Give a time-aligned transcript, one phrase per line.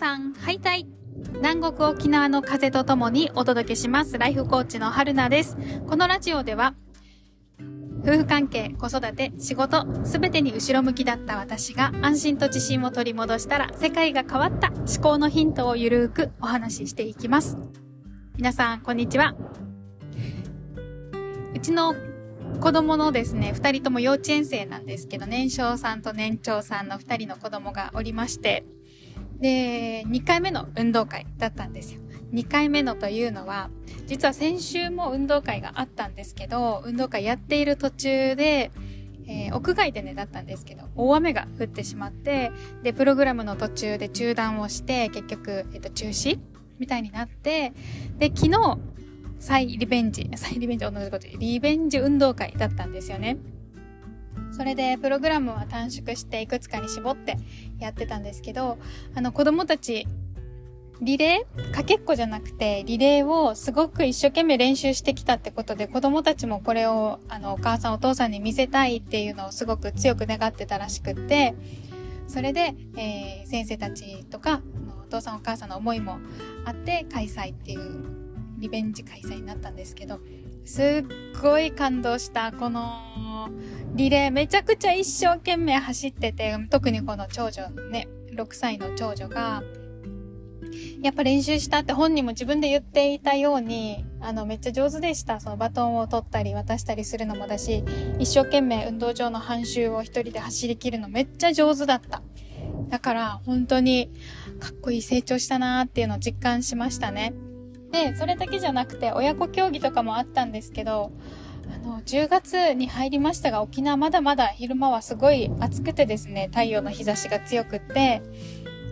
[0.00, 0.88] さん、ハイタイ
[1.42, 4.16] 南国沖縄の風とともにお届けします。
[4.16, 5.58] ライフコーチの春菜です。
[5.86, 6.74] このラジオでは、
[8.02, 17.58] 夫婦関係、子育て、仕事、すべてに後ろ向きだった私が安心と自信を取り戻したら世界が変わった思考のヒントをゆるーくお話ししていきます。
[18.36, 19.34] 皆さん、こんにちは。
[21.54, 21.94] うちの
[22.58, 28.64] 子供のですね、二人とも幼稚園生なんですけど、年少さんと年長さんの二人の子供がおりまして、
[29.40, 32.00] で、2回目の運動会だったんですよ。
[32.32, 33.70] 2回目のというのは、
[34.06, 38.70] 実は先週も運動会があったんですけど、運動会やっている途中で、
[39.26, 46.38] えー、屋外でね、だったんですけど、大雨が降ってしまって、で、プログラムの途中で中断をして、結局、えっ、と、中止
[46.78, 47.72] みたいになって、
[48.18, 48.78] で、昨日、
[49.38, 53.38] 再リベンジ、再リベンジ、同じことリベンジ運動会だったんですよね。
[54.60, 57.38] それでプログラムは短縮していくつかに絞って
[57.78, 58.76] やってたんですけど、
[59.14, 60.06] あの子供たち、
[61.00, 61.72] リレー？
[61.72, 71.54] かけっこじゃなくて、リレーをすごく一生懸命練習してきたってことで、子供たちもこれを、あの、お母さんお父さんに見せたいっていうのをすごく強く願ってたらしくって、
[72.28, 74.60] それで、えー、先生たちとか、
[75.06, 76.18] お父さんお母さんの思いも
[76.66, 80.20] あって開催っていうリベンジ開催になったんですけど、
[80.70, 82.52] すっごい感動した。
[82.52, 83.48] この
[83.96, 89.64] リレーめちゃくちゃ一生懸命走ってて、特にこの長女ね、6歳の長女が、
[91.02, 95.40] やっぱ練習したって本人も自分で言っていたように、あの、めっちゃ上手でした。
[95.40, 97.82] そのバトンを取ったり渡したりするのもだし、
[98.20, 102.22] 一生懸命運動場の半周を一人で走り切るのめっちゃ上手だった。
[102.90, 104.12] だから本当に
[104.60, 107.34] かっこいい成長したなーっていうのを実感しましたね。
[107.92, 111.12] で、それだけじゃなくて親子競技とかもあったんですけど、
[111.72, 118.22] あの、10月に入りましたが、沖縄まだまだ昼間はすごい暑くてですね、太陽の日差しが強くって、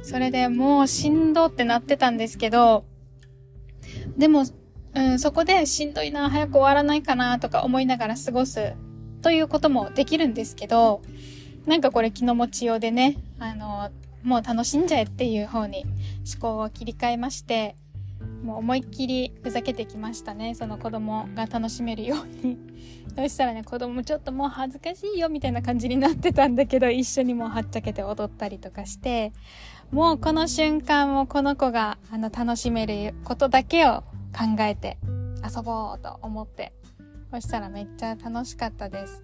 [0.03, 2.85] それでもうしんどってなってたんですけど、
[4.17, 4.45] でも、
[4.95, 8.75] うん、そこでしんどいな、早く終わらないかなとか思いながら過ごす
[9.23, 11.03] ということもできるんですけど、
[11.67, 13.91] なんかこれ気の持ちようでね、あの、
[14.23, 17.77] もう楽しんじゃえっていう方に思考を切り替えまして、
[18.43, 20.55] もう思いっきりふざけてきましたね。
[20.55, 22.59] その子供が楽しめるように。
[23.17, 29.33] そしたらね子供ちょっともう恥ずかしいよみたいな感じになってたんだけど一緒にもうはっちゃけて踊ったりとかして
[29.91, 34.99] もうこの瞬間をこの子があの楽しめることだけを考えて
[35.43, 36.73] 遊ぼうと思って。
[37.31, 39.23] そしたらめっちゃ楽しかったです、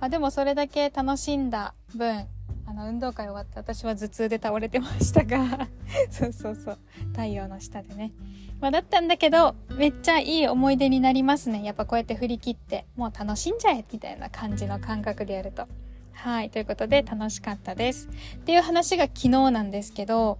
[0.00, 2.26] まあ、でもそれだけ楽しんだ分
[2.74, 5.68] の運動会終わって私は頭痛で倒れてましたが
[6.10, 6.78] そうそうそう
[7.12, 8.12] 太陽の下でね
[8.60, 11.62] まあ、だったんだけど、めっちゃいい思い出になりますね。
[11.64, 15.66] やっぱこうやって振り切って、もう楽しんじゃえみたいな感じの感覚でやると。
[16.12, 16.50] はい。
[16.50, 18.08] ということで楽しかったです。
[18.36, 20.38] っていう話が昨日なんですけど、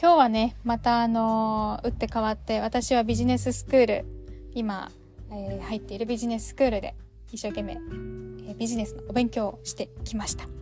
[0.00, 4.04] 今日はね、またあのー、打って変わって、私はビジネススクール、
[4.54, 4.90] 今、
[5.30, 6.96] えー、入っているビジネススクールで
[7.30, 7.78] 一生懸命、
[8.58, 10.61] ビジネスのお勉強をしてきました。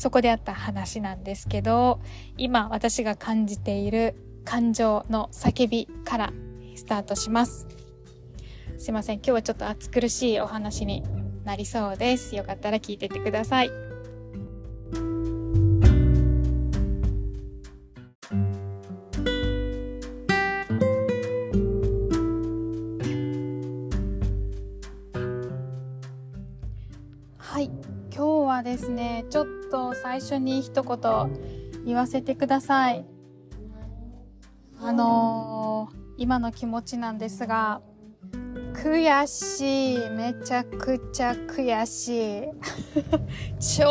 [0.00, 2.00] そこであった話なんですけど、
[2.38, 4.14] 今私が感じている
[4.46, 6.32] 感情の叫びから
[6.74, 7.66] スタートします。
[8.78, 9.16] すいません。
[9.16, 11.02] 今日はちょっと暑苦しいお話に
[11.44, 12.34] なりそうです。
[12.34, 13.68] よかったら聞いててください。
[13.68, 13.89] はい。
[28.90, 33.04] ですね、ちょっと最初に一言言わせてください。
[34.80, 37.82] あのー、今の気持ちなんですが、
[38.74, 40.10] 悔しい。
[40.10, 42.42] めちゃくちゃ悔しい。
[43.76, 43.84] 超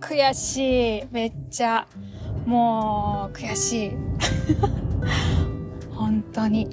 [0.00, 1.04] 悔しい。
[1.10, 1.86] めっちゃ、
[2.46, 3.92] もう悔しい。
[5.94, 6.68] 本当に。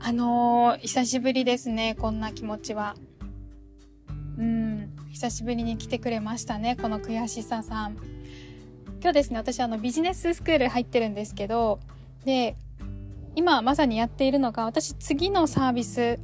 [0.00, 2.96] あのー、久しぶりですね、こんな気持ちは。
[5.16, 7.96] 久しぶりに来てくれましたね、この悔しささん。
[9.00, 11.80] 今日ですね、私あのビジネススクール入ってるんですけど、
[12.26, 12.54] で、
[13.34, 16.18] 今まさにやっているのが、私次のサービス、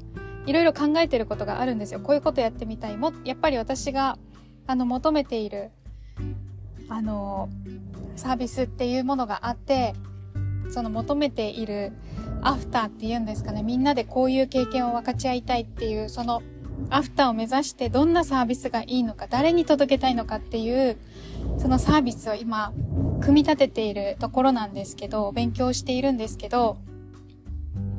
[0.45, 2.01] いろいろ考えてることがあるんですよ。
[2.01, 2.99] こういうことやってみたい。
[2.99, 4.19] も、やっぱり私が、
[4.67, 5.71] あの、求めている、
[6.91, 7.49] あの、
[8.17, 9.95] サービスっていうものがあって、
[10.69, 11.93] その求めている
[12.43, 13.63] アフターっていうんですかね。
[13.63, 16.43] みんなでこういう経験を分かち合いたいっていう、その
[16.91, 20.97] アフターを目指してどんなサービスがいいのか、誰に届けたいのかっていう、
[21.59, 22.73] そのサービスを今、
[23.21, 26.77] 組み立てているところなんですけど、勉強しているんですけど、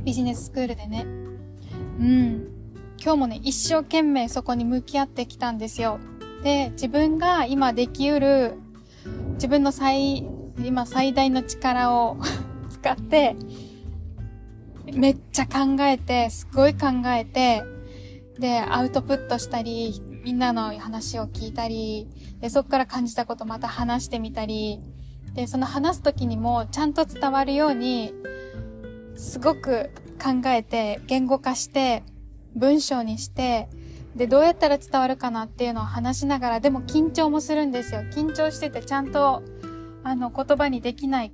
[0.04, 1.06] ビジネススクールでね。
[2.00, 2.48] うん。
[3.02, 6.00] 今日もね、一生懸命そこに向き合ってきたんですよ。
[6.44, 8.56] で、自分が今できうる、
[9.36, 10.26] 自分の最
[10.60, 12.18] 今最大の力を
[12.70, 13.36] 使って、
[14.94, 17.64] めっちゃ考えて、すごい考えて、
[18.40, 22.08] で、アウトプットしたり、みんなの話を聞いたり、
[22.40, 24.80] で、そこから感じたことまた話してみたり、
[25.34, 28.14] で、その話す時にもちゃんと伝わるように、
[29.16, 29.92] すごく
[30.22, 32.04] 考えて、言語化して、
[32.56, 33.70] 文章にして、
[34.16, 38.02] で、どうやったら伝わるかなっていうのを話しながら、でも緊張もするんですよ。
[38.12, 39.44] 緊張しててちゃんと、
[40.04, 41.34] あの、言葉にできない。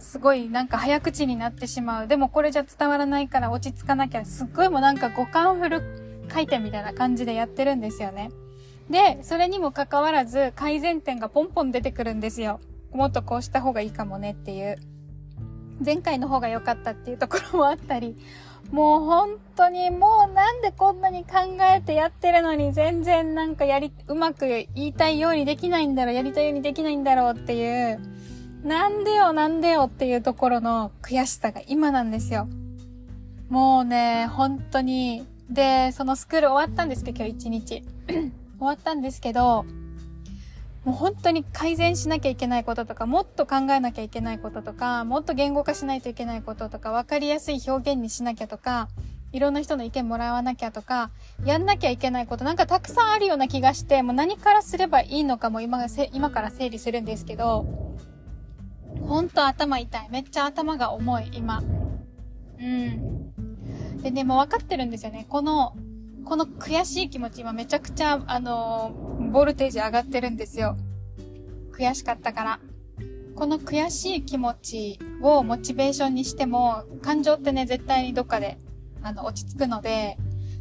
[0.00, 2.06] すごいなんか早口になってしまう。
[2.06, 4.24] でもこれじゃ伝わらないから落ち着かなきゃ。
[4.24, 5.68] すっごいもうなんか五感フ
[6.34, 8.30] ル回転みたいな感じでやってるんですよね。
[8.90, 12.60] で、それにもかかわらず改善点がポンポン出てくるんですよ。
[12.92, 14.76] もっとこうした方がいいかもねっていう。
[15.84, 18.16] 前回の方が良かったっていうところもあったり、
[18.70, 28.00] もう本当にもうなんでこんなに考えてやってるのに全然なんかやり、うまく言いたいようにできないんだろう、やりたいようにできないんだろうっていう、
[28.62, 32.48] なんでよなんでよっていうところの悔しさが今なんですよ。
[33.48, 35.26] もうね、本当に。
[35.50, 37.82] で、そのスクール終わったんですけど、今日一日。
[38.06, 39.64] 終わったんですけど、
[40.84, 48.88] もう本当に改善しなきゃいけないこととか、もっと考えなきゃいけないこととか、もっと言語化しないといけないこととか、わかりやすい表現にしなきゃとか、
[49.32, 51.10] いろんな人の意見もらわなきゃとか、
[51.44, 57.66] やんなきゃいけないこと、なんかたくさんあるような気がして、もう何からすればいいのかも今今から整理するんですけど、
[59.00, 60.08] ほんと頭痛い。
[60.10, 61.62] めっちゃ頭が重い、今。
[62.60, 64.02] うん。
[64.02, 65.26] でね、もう分かってるんですよね。
[65.28, 65.76] この、
[66.24, 68.92] この悔しい気持ち今めちゃくちゃ、あの、
[69.32, 70.76] ボルテージ上がってるんですよ。
[71.72, 72.60] 悔しかったから。
[73.34, 78.58] この悔しい気持ちをモチベーションにしても、感情ってね、絶対にどっかで、
[79.02, 80.16] あの、落ち着くので、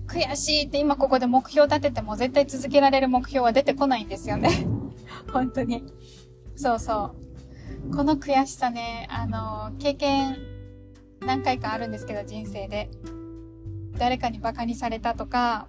[0.08, 4.68] 悔しいって今ここで目標立てても絶対続けられる目標は出てこないんですよね。
[5.32, 5.84] 本当に。
[6.56, 7.16] そうそ
[7.90, 7.96] う。
[7.96, 10.38] この悔しさね、あの、経験
[11.26, 12.90] 何回かあるんですけど、人生で。
[13.98, 15.68] 誰かに馬鹿にされたとか、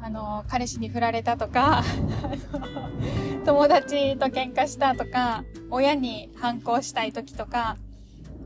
[0.00, 1.84] あの、彼氏に振られたとか、
[3.46, 7.76] 友達と喧嘩したとか、親に反抗したい時とか、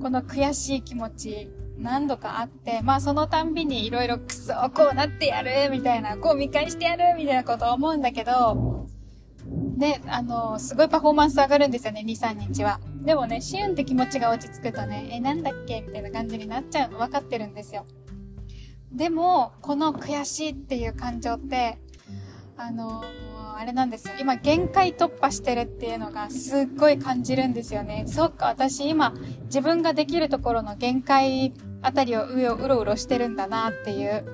[0.03, 8.87] この悔しい気持ち何度かあって、まあそのたんびにいろいろクソ、こうなってやるみたいな、こう見返してやるみたいなことを思うんだけど、
[9.79, 12.81] で、あの、すごいパフォーマンス上がるんですよね、2、3日は。
[13.07, 15.81] でもね、シュンって気持ちが落ち着くとね、え、なんだっけ？
[15.81, 17.87] みたいな感じになっちゃうの分かってるんですよ。
[18.91, 21.79] でも、この悔しいっていう感情って、
[22.57, 24.15] あのー、あれなんですよ。
[24.19, 28.07] 今、限界突破してるっていうのがすっごい感じるんですよね。
[28.09, 29.15] そっか、私今、
[29.45, 34.25] 自分ができるところの限界あたりを上をうろうろしてるんだなっていう。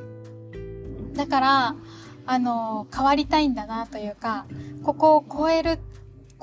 [1.13, 1.77] だから、
[2.25, 4.47] あのー、変わりたいんだなというか、
[4.83, 5.79] ここを超えるっ、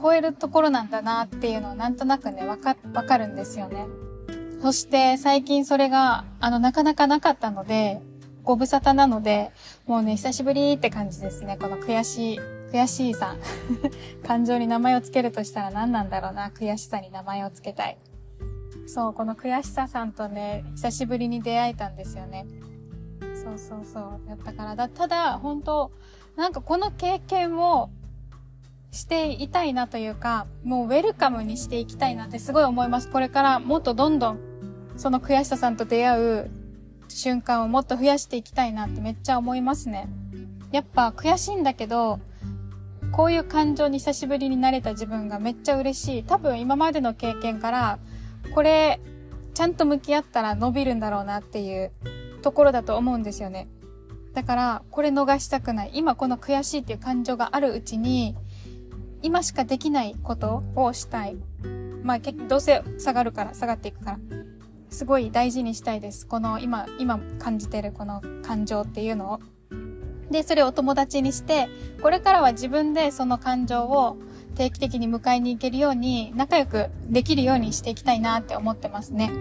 [0.01, 3.85] 超えるところなんだなっていうのをなんとなくね、わか、わかるんですよね。
[4.61, 8.01] そして最近それが、あの、なかなかなかったので、
[8.43, 9.51] ご無沙汰なので、
[9.85, 11.57] もうね、久しぶりって感じですね。
[11.57, 12.39] この悔しい、
[12.71, 13.37] 悔しいさん。
[14.25, 16.49] 感情に名前をつけるとしたら何なんだろうな。
[16.49, 17.97] 悔しさに名前をつけたい。
[18.87, 22.47] そう、この悔しささんとね、久しぶりに出会えたんですよね。
[23.35, 24.21] そうそうそう。
[24.27, 25.91] やったから、だ、ただ、本当
[26.35, 27.89] なんかこの経験を
[28.91, 33.09] していたいなというか、もうウェルカムにしていきたいなってすごい思います。
[33.09, 34.39] これからもっとどんどん、
[34.97, 36.51] その悔しささんと出会う
[37.07, 40.09] 瞬間をもっと増やしていきたいなってめっちゃ思いますね。
[40.71, 42.19] やっぱ悔しいんだけど、
[43.11, 46.23] こういう感情に久しぶりになれた自分がめっちゃ嬉しい。
[46.23, 47.99] 多分今までの経験から、
[48.53, 48.99] これ、
[49.53, 51.91] ちゃんと向き合ったら伸びるんだろうなっていう
[52.41, 53.67] ところだと思うんですよね。
[54.33, 55.91] だから、これ逃したくない。
[55.93, 58.35] 今この悔しいっていう感情があるうちに、
[59.21, 61.37] 今しかできないことをしたい。
[62.03, 64.19] まあ、どうせ下がるから、下がっていくから。
[64.89, 66.25] すごい大事にしたいです。
[66.25, 69.39] この今、今感じてるこの感情っていうのを。
[70.31, 71.69] で、それをお友達にして、
[72.01, 74.17] これからは自分でその感情を
[74.55, 79.31] 定期的に迎えに行けるように、仲良くできるようにしていきたいなって思ってますね。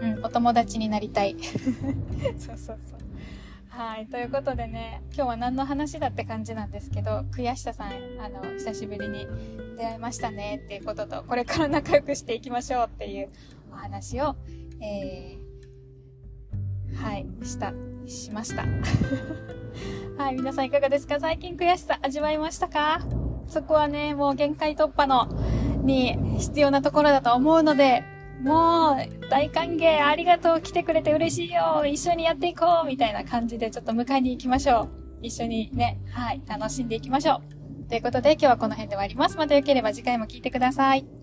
[0.00, 1.36] うん、お友達になりたい。
[2.38, 3.07] そうそうそう。
[3.78, 4.08] はい。
[4.08, 9.24] ということでね、今日は何の話だって感じなんですけど、悔しささん、あの、久しぶりに
[9.76, 13.28] 出会いましたねっていうことと、これから仲良くしていきましょうっていう
[13.72, 14.34] お話を、
[14.82, 17.72] えー、はい、した、
[18.08, 18.64] しました。
[20.20, 21.20] はい、皆さんいかがですか？
[21.20, 22.98] 最近悔しさ味わいましたか？
[23.46, 25.28] そこはね、もう限界突破の、
[25.84, 28.02] に必要なところだと思うので、
[28.42, 34.88] もう、大歓迎、ありがとう、来てくれて嬉しいよ、一緒にやっていこう、みたいな感じでちょっと迎えに行きましょう。
[35.22, 37.42] 一緒にね、はい、楽しんでいきましょ
[37.86, 37.88] う。
[37.88, 39.36] ということで今日はこの辺で終わります。
[39.36, 41.17] また良ければ次回も聴いてください。